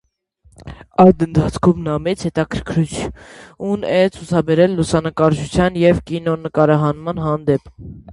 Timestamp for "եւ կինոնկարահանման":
5.85-7.23